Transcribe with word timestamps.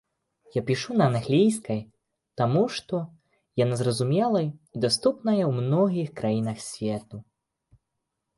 Я 0.53 0.61
пішу 0.67 0.91
на 1.01 1.05
англійскай 1.11 1.81
таму 2.41 2.63
што 2.77 3.01
яна 3.63 3.75
зразумелай 3.83 4.47
і 4.49 4.75
даступная 4.87 5.37
ў 5.45 5.51
многіх 5.67 6.09
краінах 6.23 6.57
свету. 6.71 7.17